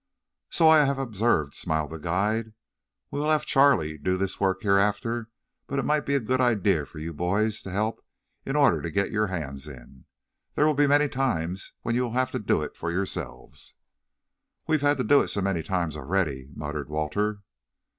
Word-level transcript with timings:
"So 0.49 0.67
I 0.67 0.85
have 0.85 0.97
observed," 0.97 1.53
smiled 1.53 1.91
the 1.91 1.99
guide. 1.99 2.53
"We 3.11 3.19
will 3.19 3.29
have 3.29 3.45
Charlie 3.45 3.99
do 3.99 4.17
this 4.17 4.39
work 4.39 4.63
hereafter, 4.63 5.29
but 5.67 5.77
it 5.77 5.85
might 5.85 6.07
be 6.07 6.15
a 6.15 6.19
good 6.19 6.41
idea 6.41 6.87
for 6.87 6.97
you 6.97 7.13
boys 7.13 7.61
to 7.61 7.69
help 7.69 8.03
in 8.43 8.55
order 8.55 8.81
to 8.81 8.89
get 8.89 9.11
your 9.11 9.27
hands 9.27 9.67
in. 9.67 10.05
There 10.55 10.65
will 10.65 10.73
be 10.73 10.87
many 10.87 11.07
times 11.07 11.73
when 11.83 11.93
you 11.93 12.01
will 12.01 12.13
have 12.13 12.31
to 12.31 12.39
do 12.39 12.63
it 12.63 12.75
for 12.75 12.89
yourselves." 12.91 13.75
"We 14.65 14.73
have 14.77 14.81
had 14.81 14.97
to 14.97 15.03
do 15.03 15.27
so 15.27 15.39
many 15.39 15.61
times 15.61 15.95
already," 15.95 16.47
muttered 16.55 16.89
Walter. 16.89 17.41